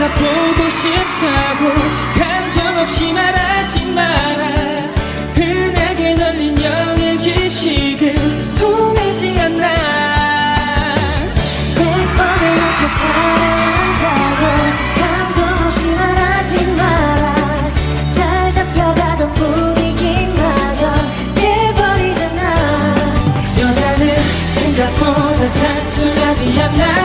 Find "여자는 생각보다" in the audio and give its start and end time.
23.58-25.52